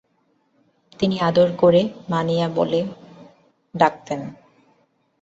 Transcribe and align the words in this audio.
তিনি 0.99 1.15
আদর 1.21 1.49
করে 1.57 1.81
মনিয়া 2.09 2.47
বলে 2.49 2.79
ডাকতেন। 3.75 4.21